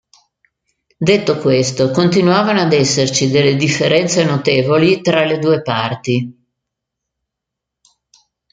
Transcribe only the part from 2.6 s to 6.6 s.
ad esserci delle differenze notevoli tra le due parti.